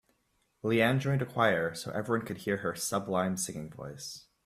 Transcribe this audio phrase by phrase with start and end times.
[0.63, 4.25] Leanne joined a choir so everyone could hear her sublime singing voice.